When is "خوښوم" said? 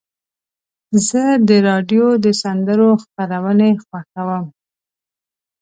3.85-4.45